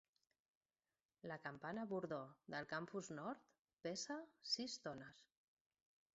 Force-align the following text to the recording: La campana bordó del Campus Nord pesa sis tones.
La 1.31 1.37
campana 1.43 1.85
bordó 1.85 2.21
del 2.55 2.65
Campus 2.73 3.11
Nord 3.19 3.45
pesa 3.85 4.19
sis 4.55 4.81
tones. 4.89 5.25